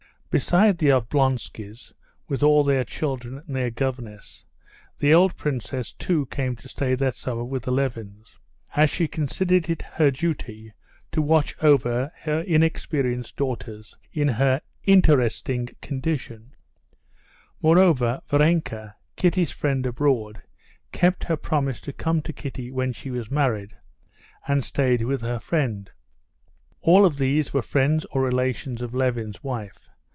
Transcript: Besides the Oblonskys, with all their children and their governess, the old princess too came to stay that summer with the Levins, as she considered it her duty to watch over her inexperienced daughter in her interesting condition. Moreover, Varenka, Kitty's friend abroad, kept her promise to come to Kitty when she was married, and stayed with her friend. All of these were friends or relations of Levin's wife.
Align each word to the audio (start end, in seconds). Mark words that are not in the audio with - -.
Besides 0.33 0.77
the 0.77 0.93
Oblonskys, 0.93 1.91
with 2.29 2.41
all 2.41 2.63
their 2.63 2.85
children 2.85 3.39
and 3.45 3.53
their 3.53 3.69
governess, 3.69 4.45
the 4.97 5.13
old 5.13 5.35
princess 5.35 5.91
too 5.91 6.25
came 6.27 6.55
to 6.55 6.69
stay 6.69 6.95
that 6.95 7.15
summer 7.15 7.43
with 7.43 7.63
the 7.63 7.71
Levins, 7.71 8.39
as 8.73 8.89
she 8.89 9.09
considered 9.09 9.69
it 9.69 9.81
her 9.81 10.09
duty 10.09 10.71
to 11.11 11.21
watch 11.21 11.53
over 11.61 12.13
her 12.21 12.39
inexperienced 12.47 13.35
daughter 13.35 13.81
in 14.13 14.29
her 14.29 14.61
interesting 14.85 15.67
condition. 15.81 16.53
Moreover, 17.61 18.21
Varenka, 18.29 18.95
Kitty's 19.17 19.51
friend 19.51 19.85
abroad, 19.85 20.41
kept 20.93 21.25
her 21.25 21.35
promise 21.35 21.81
to 21.81 21.91
come 21.91 22.21
to 22.21 22.31
Kitty 22.31 22.71
when 22.71 22.93
she 22.93 23.11
was 23.11 23.29
married, 23.29 23.75
and 24.47 24.63
stayed 24.63 25.01
with 25.03 25.19
her 25.23 25.39
friend. 25.39 25.91
All 26.79 27.05
of 27.05 27.17
these 27.17 27.53
were 27.53 27.61
friends 27.61 28.05
or 28.11 28.21
relations 28.21 28.81
of 28.81 28.93
Levin's 28.95 29.43
wife. 29.43 29.89